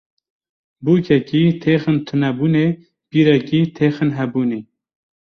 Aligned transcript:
Bûkekî 0.83 1.43
têxin 1.61 1.97
tunebûnê, 2.07 2.67
pîrekî 3.09 3.61
têxin 3.77 4.11
hebûnê 4.17 4.59